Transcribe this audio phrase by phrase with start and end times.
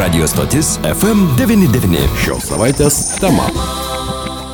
[0.00, 1.98] Radio stotis FM99.
[2.24, 3.44] Šios savaitės tema.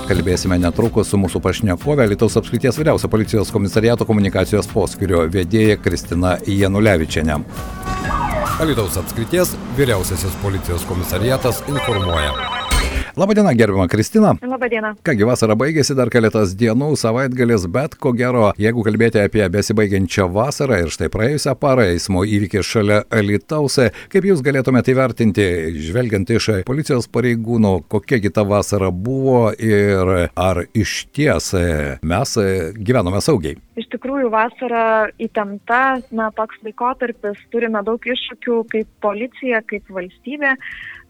[0.09, 7.39] Kalbėsime netrukus su mūsų pašnekovė Lietuvos apskrities vyriausio policijos komisariato komunikacijos poskirio vedėja Kristina Janulevičiane.
[8.59, 12.56] Lietuvos apskrities vyriausiasis policijos komisariatas informuoja.
[13.17, 14.35] Labadiena, gerbima Kristina.
[14.45, 14.91] Labadiena.
[15.01, 20.83] Kągi vasara baigėsi dar keletas dienų, savaitgalis, bet ko gero, jeigu kalbėti apie besibaigiančią vasarą
[20.83, 23.79] ir štai praėjusią parą eismo įvykį šalia Alitaus,
[24.13, 25.47] kaip jūs galėtumėte įvertinti,
[25.87, 31.55] žvelgiant iš policijos pareigūnų, kokiagi ta vasara buvo ir ar iš ties
[32.05, 32.37] mes
[32.77, 33.57] gyvenome saugiai?
[33.81, 34.85] Iš tikrųjų, vasara
[35.17, 40.53] įtempta, na, toks laikotarpis, turime daug iššūkių kaip policija, kaip valstybė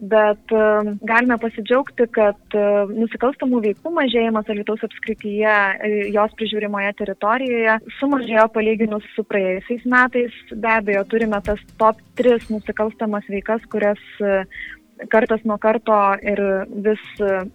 [0.00, 7.78] bet uh, galime pasidžiaugti, kad uh, nusikalstamų veikų mažėjimas Alitaus apskrityje, uh, jos prižiūrimoje teritorijoje
[7.98, 10.40] sumažėjo palyginus su praėjusiais metais.
[10.52, 14.44] Be abejo, turime tas top 3 nusikalstamas veikas, kurias uh,
[15.12, 16.42] kartas nuo karto ir
[16.84, 17.46] vis uh,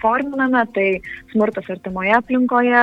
[0.00, 0.88] forminame, tai
[1.32, 2.82] smurtas artimoje aplinkoje,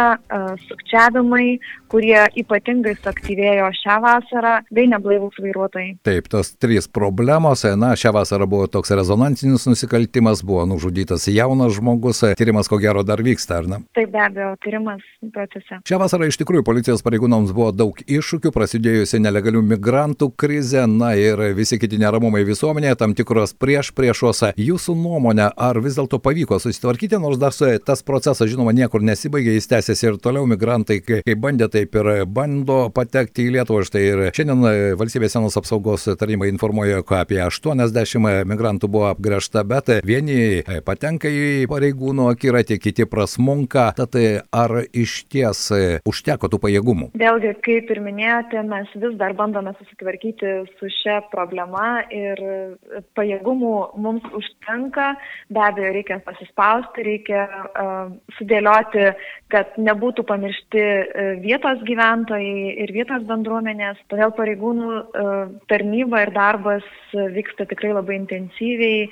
[0.68, 1.60] sukčiavimai,
[1.90, 5.96] kurie ypatingai suaktyvėjo šią vasarą, bei neblaivūs vairuotojai.
[6.06, 12.22] Taip, tos trys problemos, na, šią vasarą buvo toks rezonansinis nusikaltimas, buvo nužudytas jaunas žmogus,
[12.38, 13.82] tyrimas ko gero dar vyksta, ar ne?
[13.98, 15.02] Taip, be abejo, tyrimas
[15.34, 15.82] procese.
[15.90, 21.42] Šią vasarą iš tikrųjų policijos pareigūnams buvo daug iššūkių, prasidėjusi nelegalių migrantų krizė, na ir
[21.58, 24.44] visi kiti neramumai visuomenėje, tam tikros prieš priešos.
[24.60, 27.52] Jūsų nuomonė, ar vis dėlto pavyko susitvarkyti, nors dar
[27.86, 32.26] tas procesas, žinoma, niekur nesibaigė, jis tęsiasi ir toliau migrantai, kai bandė tai taip ir
[32.28, 33.84] bando patekti į Lietuvą.
[33.88, 39.92] Štai ir šiandien valstybės sienos apsaugos taryba informuoja, kad apie 80 migrantų buvo apgręžta, bet
[40.08, 43.90] vieni patenka į pareigūnų akiratį, kiti prasmunka.
[43.98, 44.16] Tad
[44.56, 45.66] ar iš ties
[46.08, 47.12] užteko tų pajėgumų?
[47.20, 52.44] Vėlgi, kaip ir minėjote, mes vis dar bandome susitvarkyti su šia problema ir
[53.20, 55.14] pajėgumų mums užtenka.
[55.52, 56.69] Be abejo, reikia pasispausti,
[57.06, 59.08] reikia uh, sudėlioti,
[59.54, 60.84] kad nebūtų pamiršti
[61.42, 64.90] vietos gyventojai ir vietos bendruomenės, todėl pareigūnų
[65.72, 66.86] tarnyba ir darbas
[67.34, 69.08] vyksta tikrai labai intensyviai,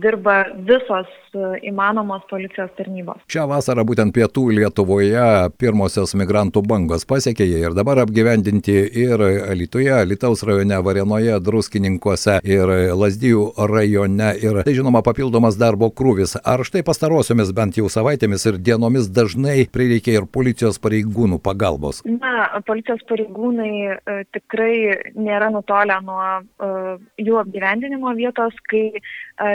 [0.00, 3.20] dirba visos e, įmanomos policijos tarnybos.
[3.32, 9.20] Šią vasarą būtent pietų Lietuvoje pirmosios migrantų bangos pasiekė jie ir dabar apgyvendinti ir
[9.58, 16.38] Lietuvoje, Lietuvos rajone, Varenoje, Druskininkuose ir Lasdijų rajone ir tai žinoma papildomas darbo krūvis.
[16.40, 22.00] Ar štai pastarosiomis bent jau savaitėmis ir dienomis dažnai prireikia ir policijos pareigūnų pagalbos?
[22.08, 26.72] Na, policijos pareigūnai e, tikrai nėra nutolę nuo e,
[27.20, 28.88] jų apgyvendinimo vietos, kai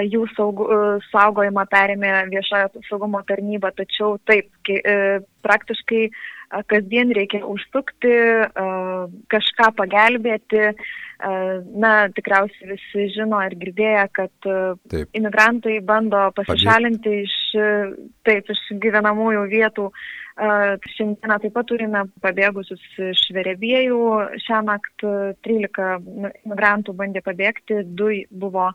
[0.07, 0.63] jų saug,
[1.11, 4.49] saugojimą perėmė viešojo saugumo tarnyba, tačiau taip,
[5.45, 6.07] praktiškai
[6.67, 8.13] kasdien reikia užsukti,
[9.31, 10.71] kažką pagelbėti.
[11.81, 15.09] Na, tikriausiai visi žino ir girdėję, kad taip.
[15.17, 17.25] imigrantai bando pasišalinti Padėt.
[17.25, 19.87] iš, taip, iš gyvenamųjų vietų.
[20.37, 24.01] Šiandieną taip pat turime pabėgusius iš Verebėjų.
[24.45, 25.13] Šią naktį
[25.47, 25.87] 13
[26.45, 28.69] imigrantų bandė pabėgti, du buvo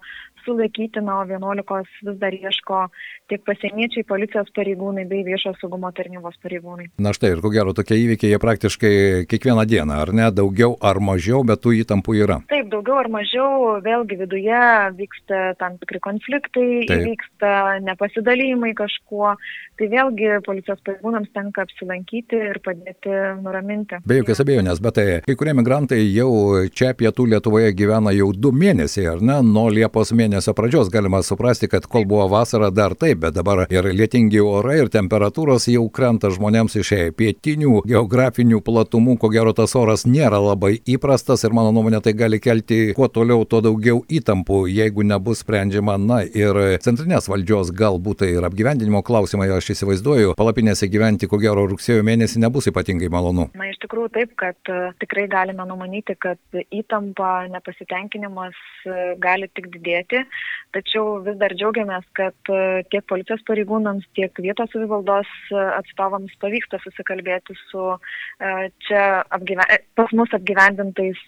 [0.44, 2.86] sulaikyti, na, o 11 vis dar ieško
[3.30, 6.88] tiek pasieniečiai, policijos pareigūnai bei viešo saugumo tarnybos pareigūnai.
[6.98, 8.94] Na štai, ir ko gero tokie įvykiai, jie praktiškai
[9.30, 12.40] kiekvieną dieną, ar ne, daugiau ar mažiau, bet tų įtampų yra.
[12.50, 14.64] Taip, daugiau ar mažiau, vėlgi viduje
[14.98, 17.06] vyksta tam tikri konfliktai, Taip.
[17.12, 17.54] vyksta
[17.86, 19.36] nepasidalymai kažkuo,
[19.78, 24.00] tai vėlgi policijos pareigūnams tenka apsilankyti ir padėti nuraminti.
[24.06, 26.30] Be jokios abejonės, bet tai kai kurie migrantai jau
[26.72, 31.22] čia pietų Lietuvoje gyvena jau du mėnesiai, ar ne, nuo Liepos mėnesio mėnesio pradžios galima
[31.22, 35.88] suprasti, kad kol buvo vasara dar taip, bet dabar ir lietingi orai, ir temperatūros jau
[35.90, 41.72] krenta žmonėms iš pietinių geografinių platumų, ko gero tas oras nėra labai įprastas ir mano
[41.72, 47.28] nuomonė tai gali kelti kuo toliau, tuo daugiau įtampų, jeigu nebus sprendžiama, na ir centrinės
[47.28, 52.70] valdžios galbūt tai ir apgyvendinimo klausimai, aš įsivaizduoju, palapinėse gyventi ko gero rugsėjo mėnesį nebus
[52.70, 53.48] ypatingai malonu.
[53.58, 56.40] Na iš tikrųjų taip, kad uh, tikrai galime numanyti, kad
[56.74, 60.24] įtampa, nepasitenkinimas uh, gali tik didėti
[60.72, 66.80] tačiau vis dar džiaugiamės, kad e, tiek policijos pareigūnams, tiek vietos savivaldos e, atstovams pavyksta
[66.82, 69.02] susikalbėti su e, čia
[69.34, 69.68] apgyven...
[69.98, 71.20] pas mus apgyvendintais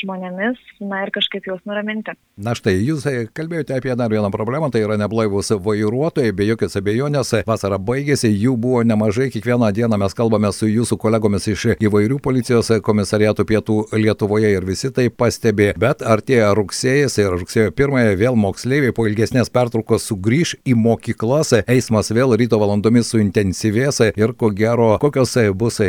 [0.00, 2.16] žmonėmis, na ir kažkaip juos nuraminti.
[2.40, 3.06] Na štai, jūs
[3.36, 8.56] kalbėjote apie dar vieną problemą, tai yra neblaivus vairuotojai, be jokios abejonės, vasara baigėsi, jų
[8.60, 13.76] buvo nemažai, kiekvieną dieną mes kalbame su jūsų kolegomis iš įvairių įvairių policijos komisariatų pietų
[13.98, 15.72] Lietuvoje ir visi tai pastebi.
[15.78, 22.12] Bet artėja rugsėjas ir rugsėjo pirmąją vėl moksleiviai po ilgesnės pertraukos sugrįž į mokyklas, eismas
[22.14, 25.80] vėl ryto valandomis suintensyvės ir ko gero, kokios bus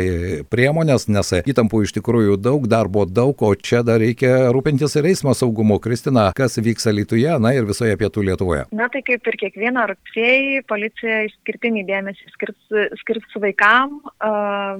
[0.50, 5.34] priemonės, nes įtampų iš tikrųjų daug, darbo daug, o čia dar reikia rūpintis ir eismo
[5.38, 5.78] saugumu.
[5.78, 8.66] Kristina, kas vyks Lietuvoje, na ir visoje pietų Lietuvoje?
[8.74, 12.58] Na tai kaip ir kiekvieną rugsėjį policija išskirtinį dėmesį skirs,
[13.04, 14.00] skirs vaikam,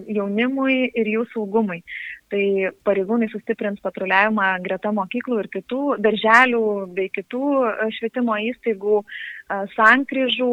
[0.08, 1.80] jaunimui ir jų saugumui.
[2.28, 2.42] Tai
[2.84, 6.62] pareigūnai sustiprins patruliavimą greta mokyklų ir kitų darželių
[6.96, 7.44] bei kitų
[7.96, 9.02] švietimo įstaigų
[9.48, 10.50] sankryžų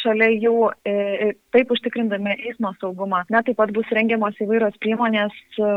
[0.00, 0.56] šalia jų,
[0.88, 3.22] e, taip užtikrindami eismo saugumą.
[3.32, 5.68] Na, taip pat bus rengiamos įvairios priemonės e,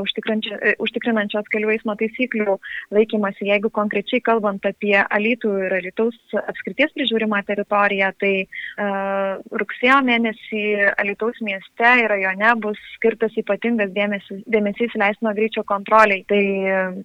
[0.86, 2.58] užtikrinančios kelių eismo taisyklių
[2.96, 3.50] laikymasi.
[3.52, 10.64] Jeigu konkrečiai kalbant apie Alytų ir Alytaus apskrities prižiūrimą teritoriją, tai uh, rugsėjo mėnesį
[11.02, 16.24] Alytaus mieste ir rajone bus skirtas ypatingas dėmesys, dėmesys leistino greičio kontroliai.
[16.30, 16.42] Tai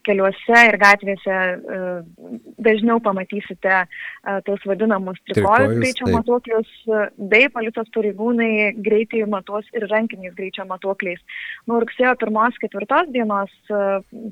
[0.06, 2.30] keliuose ir gatvėse uh,
[2.64, 6.14] dažniau pamatysite uh, tos vadinamus trikojus greičio taip.
[6.18, 6.70] matuoklius,
[7.32, 8.52] bei policijos pareigūnai
[8.84, 11.20] greitai matuos ir rankiniais greičio matuokliais.
[11.70, 13.82] Nuo rugsėjo 1-4 dienos e,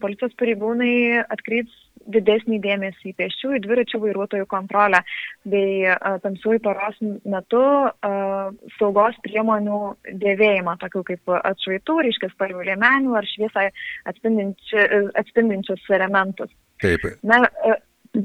[0.02, 1.74] policijos pareigūnai atkreips
[2.08, 5.02] didesnį dėmesį į pėsčiųjų dviračių vairuotojų kontrolę
[5.48, 8.48] bei e, tamsiųjų paros metu uh,
[8.78, 9.80] saugos priemonių
[10.22, 13.66] dėvėjimą, tokių kaip atšvaitų, ryškės spalvių liemenių ar šviesą
[14.08, 16.52] atspindinčius elementus.
[16.82, 17.04] Taip.
[17.26, 17.42] Na,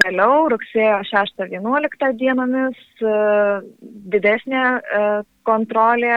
[0.01, 3.18] Vėliau, rugsėjo 6-11 dienomis, e,
[4.16, 5.01] didesnė e,
[5.45, 6.16] kontrolė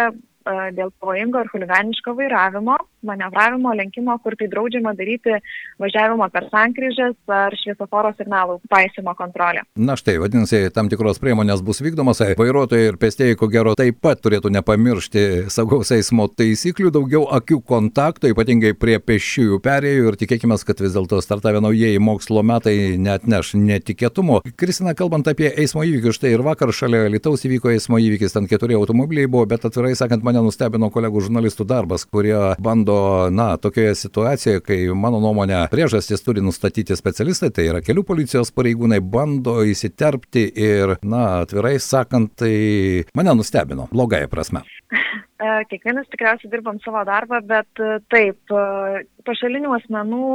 [0.76, 2.76] dėl pavojingo ir huliganiško vairavimo
[3.06, 5.38] manevravimo, lenkimo, kur tai draudžiama daryti
[5.82, 9.62] važiavimo per sankryžas ar šviesoforo signalų paisimo kontrolę.
[9.78, 14.22] Na štai, vadinasi, tam tikros priemonės bus vykdomos, vairuotojai ir pėstėjai ko gero taip pat
[14.25, 20.81] turėtų nepamiršti saugaus eismo taisyklių, daugiau akių kontakto, ypatingai prie pėsčiųjų perėjų ir tikėkime, kad
[20.82, 24.43] vis dėlto startavę naujieji mokslo metai net neš netikėtumo.
[24.58, 28.76] Kristina, kalbant apie eismo įvykius, štai ir vakar šalia Lietuvos įvyko eismo įvykis, ten keturi
[28.78, 34.62] automobiliai buvo, bet atvirai sakant, mane nustebino kolegų žurnalistų darbas, kurie bando na, tokioje situacijoje,
[34.64, 40.96] kai mano nuomonė priežastis turi nustatyti specialistai, tai yra kelių policijos pareigūnai, bando įsiterpti ir,
[41.02, 44.66] na, atvirai sakant, tai mane nustebino, blogąją prasme.
[45.36, 50.28] E, kiekvienas tikriausiai dirbam savo darbą, bet e, taip, e, pašalinių asmenų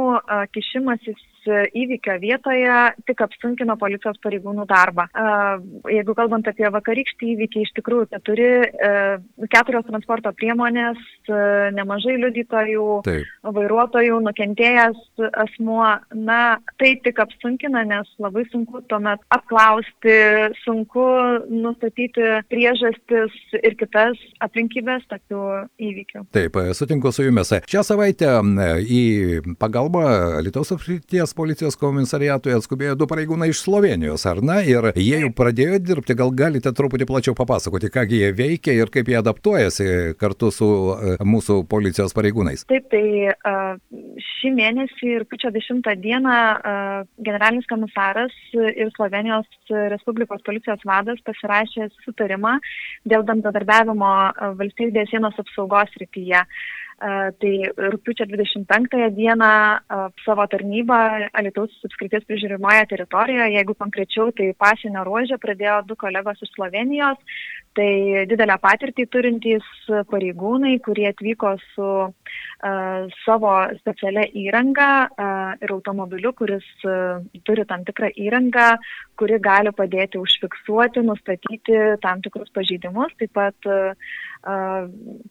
[0.54, 2.74] kišimasis įvykio vietoje
[3.08, 5.08] tik apsunkino policijos pareigūnų darbą.
[5.90, 8.50] Jeigu kalbant apie vakarykštį įvykį, iš tikrųjų keturi,
[9.50, 11.00] keturios transporto priemonės,
[11.74, 13.32] nemažai liudytojų, Taip.
[13.58, 16.38] vairuotojų, nukentėjęs asmuo, na,
[16.78, 20.20] tai tik apsunkina, nes labai sunku tuomet apklausti,
[20.62, 21.08] sunku
[21.50, 25.42] nustatyti priežastis ir kitas aplinkybės tokių
[25.88, 26.24] įvykių.
[26.34, 27.52] Taip, sutinku su jumis.
[27.70, 28.34] Šią savaitę
[28.82, 29.02] į
[29.60, 30.04] pagalbą
[30.44, 34.60] Lietuvos apskrities policijos komisariatui atskubėjo du pareigūnai iš Slovenijos, ar ne?
[34.68, 39.10] Ir jie jau pradėjo dirbti, gal galite truputį plačiau papasakoti, kągi jie veikia ir kaip
[39.10, 39.88] jie adaptuojasi
[40.20, 40.68] kartu su
[41.22, 42.66] mūsų policijos pareigūnais.
[42.70, 43.36] Taip, tai
[44.26, 46.36] šį mėnesį ir pučio 10 dieną
[47.22, 49.48] generalinis komisaras ir Slovenijos
[49.92, 52.58] Respublikos policijos vadas pasirašė sutarimą
[53.08, 54.12] dėl bendradarbiavimo
[54.60, 56.44] valstybės sienos apsaugos rytyje.
[57.02, 57.52] Tai
[57.90, 59.48] rūpiučio 25 dieną
[60.22, 60.98] savo tarnybą
[61.34, 67.18] Alitaus apskrities prižiūrimoje teritorijoje, jeigu konkrečiau, tai pasienio ruožė pradėjo du kolegos iš Slovenijos,
[67.76, 69.66] tai didelę patirtį turintys
[70.10, 77.86] pareigūnai, kurie atvyko su uh, savo specialia įranga uh, ir automobiliu, kuris uh, turi tam
[77.88, 78.68] tikrą įrangą,
[79.20, 83.96] kuri gali padėti užfiksuoti, nustatyti tam tikrus pažeidimus, taip pat uh,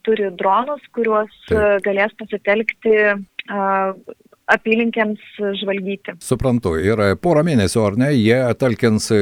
[0.07, 1.81] turi dronus, kuriuos Taip.
[1.85, 2.97] galės pasitelkti
[4.49, 5.21] apylinkėms
[5.61, 6.15] žvalgyti.
[6.23, 9.19] Suprantu, ir porą mėnesių, ar ne, jie talkins e,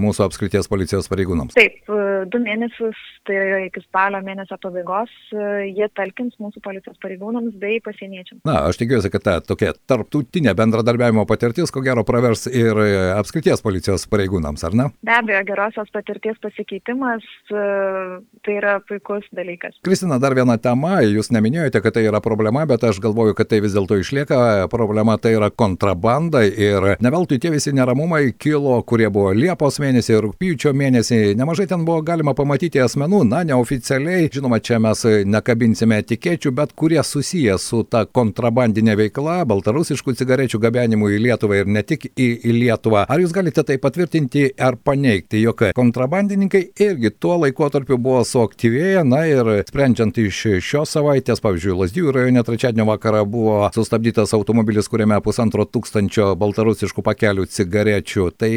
[0.00, 1.56] mūsų apskrities policijos pareigūnams?
[1.56, 2.98] Taip, e, du mėnesius,
[3.28, 8.42] tai yra iki spalio mėnesio pabaigos, e, jie talkins mūsų policijos pareigūnams bei pasieniečiams.
[8.48, 12.80] Na, aš tikiuosi, kad ta tokia tarptautinė bendradarbiavimo patirtis, ko gero, pravers ir
[13.16, 14.88] apskrities policijos pareigūnams, ar ne?
[15.06, 19.76] Be abejo, gerosios patirties pasikeitimas tai yra puikus dalykas.
[19.86, 23.62] Kristina, dar viena tema, jūs neminėjote, kad tai yra problema, bet aš galvoju, kad tai
[23.64, 29.08] vis dėlto išlieka problema tai yra kontrabanda ir ne veltui tie visi neramumai kilo, kurie
[29.12, 34.78] buvo Liepos mėnesį, rūpyčio mėnesį, nemažai ten buvo galima pamatyti asmenų, na, neoficialiai, žinoma, čia
[34.82, 41.62] mes nekabinsime etikečių, bet kurie susiję su ta kontrabandinė veikla, baltarusiškų cigarečių gabenimu į Lietuvą
[41.62, 43.06] ir ne tik į, į Lietuvą.
[43.10, 49.24] Ar jūs galite tai patvirtinti ar paneigti, jog kontrabandininkai irgi tuo laikotarpiu buvo suaktyvėję, na
[49.30, 55.66] ir sprendžiant iš šios savaitės, pavyzdžiui, Lasdijų rajone trečiadienio vakarą buvo sustabdytas automobilis, kuriame pusantro
[55.68, 58.28] tūkstančio baltarusiškų pakelių cigarečių.
[58.38, 58.52] Tai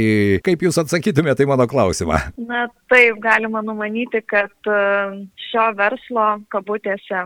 [0.46, 2.20] kaip jūs atsakytumėte į mano klausimą?
[2.50, 4.80] Na taip, galima numanyti, kad e,
[5.50, 7.26] šio verslo kabutėse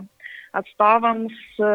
[0.53, 1.69] atstovams e,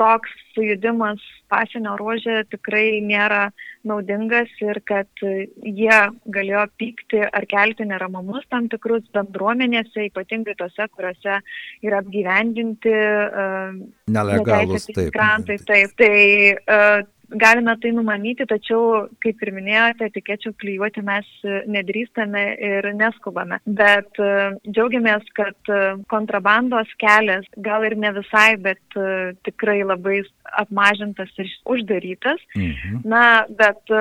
[0.00, 3.48] toks sujudimas pasienio ruožė tikrai nėra
[3.88, 5.98] naudingas ir kad jie
[6.36, 11.40] galėjo pykti ar kelti neramumus tam tikrus bendruomenėse, ypatingai tose, kuriuose
[11.82, 13.74] yra apgyvendinti uh,
[14.06, 15.58] nelegalus migrantai.
[15.66, 16.14] Taip, tai
[16.62, 17.02] uh,
[17.38, 21.28] galime tai numanyti, tačiau, kaip ir minėjote, etikečių klyjuoti mes
[21.70, 23.60] nedrįstame ir neskubame.
[23.66, 24.32] Bet e,
[24.68, 25.80] džiaugiamės, kad e,
[26.12, 30.20] kontrabandos kelias gal ir ne visai, bet e, tikrai labai
[30.64, 32.40] apmažintas ir uždarytas.
[32.56, 33.02] Mhm.
[33.08, 33.92] Na, bet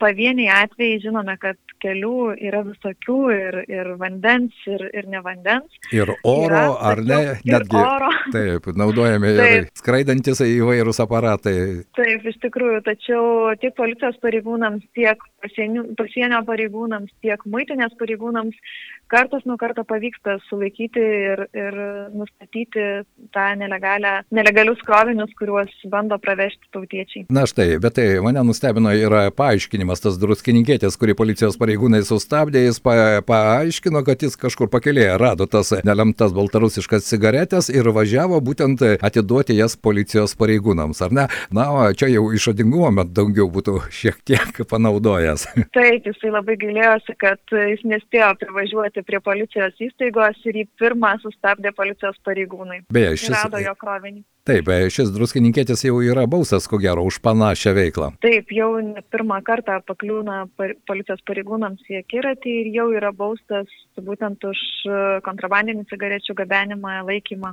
[0.00, 5.78] pavieniai atvejai žinome, kad kelių yra visokių ir, ir vandens, ir, ir ne vandens.
[5.94, 7.20] Ir oro, yra, ar ne?
[7.46, 7.78] Netgi.
[7.78, 8.10] Oro.
[8.34, 9.54] Taip, naudojami taip.
[9.54, 11.56] ir skraidantis įvairūs aparatai.
[11.98, 18.58] Taip, iš tikrųjų, tačiau tiek policijos pareigūnams, tiek pasienio, pasienio pareigūnams, tiek muitinės pareigūnams
[19.08, 21.78] kartas nuo karto pavyksta sulaikyti ir, ir
[22.12, 22.84] nustatyti
[23.32, 27.24] tą nelegalius krovinius, kuriuos bando pravežti tautiečiai.
[27.32, 32.78] Na štai, bet tai mane nustebino yra paaiškinimas tas druskininkėtės, kurį policijos pareigūnai sustabdė, jis
[32.84, 39.56] pa, paaiškino, kad jis kažkur pakelėje rado tas nelemtas baltarusiškas cigaretės ir važiavo būtent atiduoti
[39.56, 41.26] jas policijos pareigūnams, ar ne?
[41.54, 45.48] Na, čia jau išradingumo, bet daugiau būtų šiek tiek panaudojęs.
[45.76, 51.72] Taip, jisai labai gailėjosi, kad jis nespėjo privažiuoti prie policijos įstaigos ir jį pirmą sustabdė
[51.76, 52.84] policijos pareigūnai.
[52.92, 53.36] Beje, šis...
[53.38, 54.22] Rado jo krovinį.
[54.48, 58.06] Taip, šis druskininkėtis jau yra bausas, ko gero, už panašią veiklą.
[58.24, 58.70] Taip, jau
[59.12, 60.46] pirmą kartą pakliūna
[60.88, 63.68] policijos pareigūnams į akiratį ir jau yra baustas
[64.00, 64.62] būtent už
[65.26, 67.52] kontrabandinių cigarečių gabenimą, laikymą.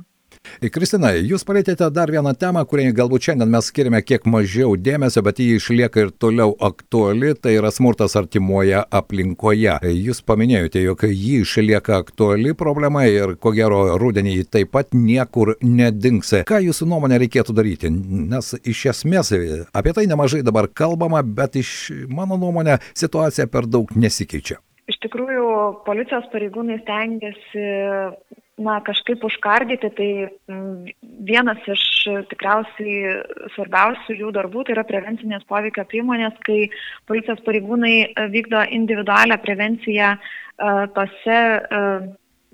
[0.72, 5.40] Kristina, jūs palėtėte dar vieną temą, kuriai galbūt šiandien mes skiriame kiek mažiau dėmesio, bet
[5.42, 9.76] jį išlieka ir toliau aktuali, tai yra smurtas artimoje aplinkoje.
[9.92, 16.32] Jūs paminėjote, jog jį išlieka aktuali problema ir ko gero rudenį taip pat niekur nedings.
[16.48, 17.92] Ką jūsų nuomonė reikėtų daryti?
[17.92, 19.34] Nes iš esmės
[19.76, 21.74] apie tai nemažai dabar kalbama, bet iš
[22.08, 24.58] mano nuomonė situacija per daug nesikeičia.
[24.86, 25.46] Iš tikrųjų,
[25.86, 27.64] policijos pareigūnai stengiasi
[28.56, 30.10] na, kažkaip užkardyti, tai
[31.28, 31.84] vienas iš
[32.30, 33.16] tikriausiai
[33.54, 36.70] svarbiausių jų darbų tai yra prevencinės poveikio priemonės, kai
[37.08, 37.96] policijos pareigūnai
[38.32, 40.14] vykdo individualią prevenciją
[40.96, 41.40] tose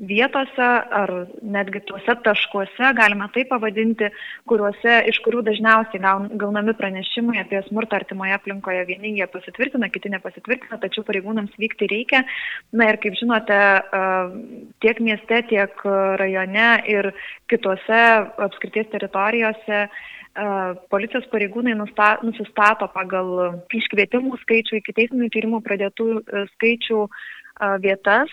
[0.03, 0.69] vietose
[1.01, 1.11] ar
[1.43, 4.09] netgi tuose taškuose, galima tai pavadinti,
[4.51, 6.03] kuriuose, iš kurių dažniausiai
[6.41, 8.85] gaunami pranešimai apie smurtą artimoje aplinkoje.
[8.91, 12.25] Vieni jie pasitvirtina, kiti nepasitvirtina, tačiau pareigūnams vykti reikia.
[12.75, 13.61] Na ir kaip žinote,
[14.83, 15.87] tiek mieste, tiek
[16.23, 17.13] rajone ir
[17.51, 18.03] kitose
[18.49, 19.87] apskrities teritorijose
[20.89, 26.07] policijos pareigūnai nusta, nusistato pagal iškvietimų skaičių, iki teisminių tyrimų pradėtų
[26.55, 27.03] skaičių
[27.83, 28.33] vietas,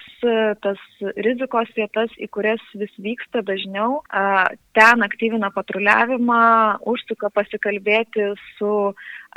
[0.63, 0.81] tas
[1.17, 4.01] rizikos vietas, į kurias vis vyksta dažniau,
[4.77, 6.41] ten aktyvina patruliavimą,
[6.89, 8.73] užsuka pasikalbėti su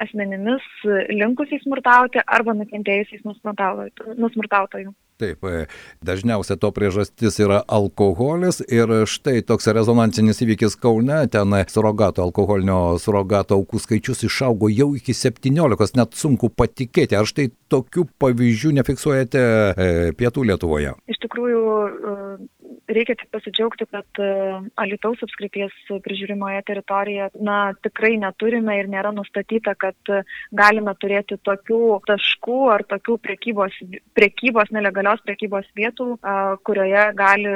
[0.02, 0.64] asmenimis
[1.12, 4.94] linkusiais smurtauti arba nukentėjusiais nusmurtautojų.
[5.23, 5.67] Taip, e,
[6.02, 13.61] dažniausia to priežastis yra alkoholis ir štai toks rezonansinis įvykis Kaune, ten surogato, alkoholinio surogato
[13.61, 17.14] aukų skaičius išaugo jau iki 17, net sunku patikėti.
[17.19, 19.88] Ar štai tokių pavyzdžių nefiksuojate e,
[20.19, 20.97] pietų Lietuvoje?
[21.07, 22.17] Iš tikrųjų, e,
[22.96, 24.28] reikia tik pasidžiaugti, kad e,
[24.80, 30.22] Alitaus apskrities prižiūrimoje teritorijoje na, tikrai neturime ir nėra nustatyta, kad e,
[30.56, 33.76] galime turėti tokių taškų ar tokių prekybos,
[34.18, 36.08] prekybos nelegalios prekybos vietų,
[36.66, 37.52] kurioje gali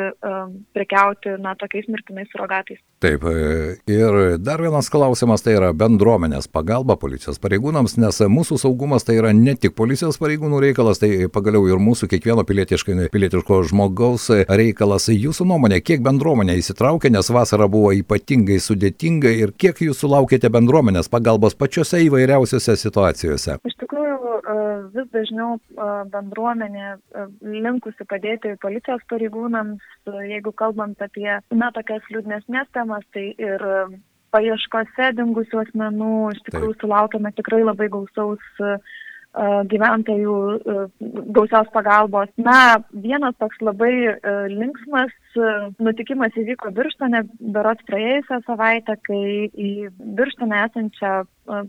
[0.76, 2.81] prekiauti na, tokiais mirtinais surogatais.
[3.02, 9.05] Taip, e, ir dar vienas klausimas tai yra bendruomenės pagalba policijos pareigūnams, nes mūsų saugumas
[9.05, 15.11] tai yra ne tik policijos pareigūnų reikalas, tai pagaliau ir mūsų kiekvieno pilietiško žmogaus reikalas
[15.26, 21.11] jūsų nuomonė, kiek bendruomenė įsitraukė, nes vasara buvo ypatingai sudėtinga ir kiek jūs sulaukėte bendruomenės
[21.12, 23.59] pagalbos pačiose įvairiausiose situacijose?
[23.66, 24.35] Iš tikrųjų,
[24.97, 25.56] vis dažniau
[26.12, 26.97] bendruomenė
[27.42, 29.83] linkusi padėti policijos pareigūnams,
[30.30, 33.66] jeigu kalbant apie, na, tokias liūdnesnės temas, tai ir
[34.35, 38.42] paieškose dingusių asmenų iš tikrųjų sulaukėme tikrai labai gausaus
[39.71, 40.37] gyventojų
[41.37, 42.31] gausios pagalbos.
[42.40, 44.16] Na, vienas toks labai
[44.52, 45.12] linksmas
[45.83, 49.73] nutikimas įvyko Birštone, berots praėjusią savaitę, kai į
[50.16, 51.14] Birštone esančią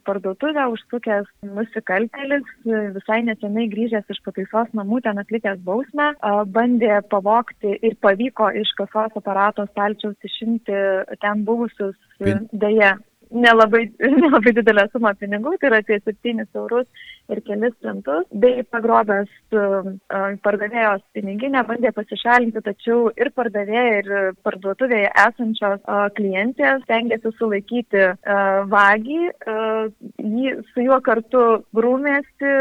[0.08, 2.48] parduotuvę užsukęs nusikaltėlis,
[2.96, 6.14] visai nesenai grįžęs iš pataisos namų, ten atlikęs bausmę,
[6.54, 10.80] bandė pavokti ir pavyko iš kasos aparato stalčiaus išimti
[11.22, 12.96] ten buvusius, dėje,
[13.32, 13.86] nelabai,
[14.22, 16.88] nelabai didelę sumą pinigų, tai yra apie 7 eurus
[17.28, 19.90] ir kelis centus, bei pagrobęs uh,
[20.46, 25.84] pardavėjos piniginę bandė pasišalinti, tačiau ir pardavėja, ir parduotuvėje esančios
[26.18, 28.06] klientės stengiasi sulaikyti
[28.72, 29.20] vagį,
[30.38, 31.44] jį su juo kartu
[31.78, 32.54] grūmėsi,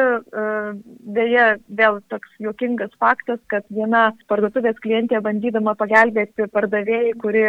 [1.17, 1.47] dėja
[1.81, 7.47] vėl toks juokingas faktas, kad viena parduotuvės klientė bandydama pagelbėti pardavėjai, kuri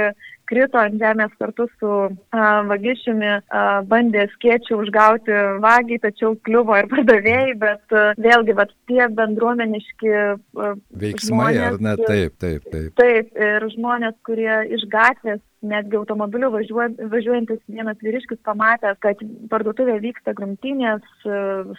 [0.49, 6.89] krito ant žemės kartu su uh, vagišiumi, uh, bandė skėčių užgauti vagį, tačiau kliuvo ir
[6.93, 10.73] pardavėjai, bet uh, vėlgi, bet tie bendruomeniški uh,
[11.03, 11.97] veiksmai, žmonės, ar ne?
[12.07, 12.89] Taip, taip, taip.
[13.01, 19.21] Taip, ir žmonės, kurie iš gatvės netgi automobiliu važiuojantis vienas vyriškis pamatęs, kad
[19.51, 21.05] parduotuvė vyksta grumtinės,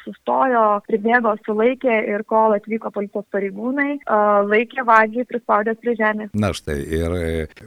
[0.02, 4.00] sustojo, pribėgo, sulaikė ir kol atvyko policijos pareigūnai,
[4.48, 6.32] laikė vagį prispaudęs prie žemės.
[6.34, 7.16] Na štai, ir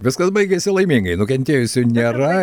[0.04, 2.34] viskas baigėsi laimingai, nukentėjusių nėra.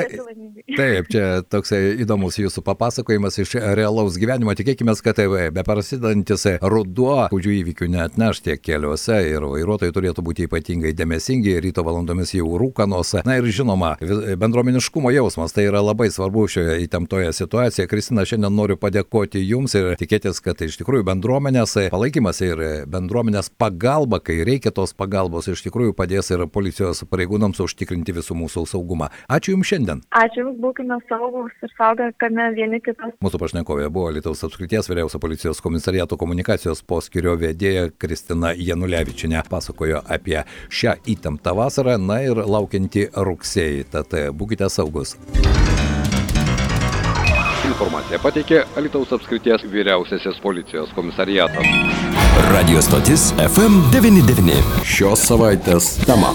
[0.79, 4.53] Taip, čia toks įdomus jūsų papasakojimas iš realaus gyvenimo.
[4.55, 10.23] Tikėkime, kad tai be prasidantis ruduo, kurių įvykių net neš tiek keliuose ir vairuotojai turėtų
[10.23, 13.17] būti ypatingai dėmesingi, ryto valandomis jau rūkanos.
[13.27, 13.97] Na ir žinoma,
[14.39, 17.91] bendruomeniškumo jausmas tai yra labai svarbu šioje įtemptoje situacijoje.
[17.91, 24.23] Kristina, šiandien noriu padėkoti Jums ir tikėtis, kad iš tikrųjų bendruomenės palaikymas ir bendruomenės pagalba,
[24.23, 29.11] kai reikia tos pagalbos, iš tikrųjų padės ir policijos pareigūnams užtikrinti visų mūsų saugumą.
[29.27, 30.07] Ačiū Jums šiandien.
[30.15, 33.17] Ačiū Jums, būkime saugus ir saugokime vieni kitus.
[33.25, 39.43] Mūsų pašnekovė buvo Lietuvos apskrities vyriausio policijos komisariato komunikacijos poskirio vedėja Kristina Janulevičinė.
[39.49, 45.17] Pasakojo apie šią įtemptą vasarą, na ir laukiantį rugsėjį rugsėjį, tad e, būkite saugus.
[47.69, 51.69] Informaciją pateikė Alitaus apskrities vyriausiasis policijos komisariatas.
[52.53, 54.85] Radio stotis FM99.
[54.89, 56.35] Šios savaitės tema.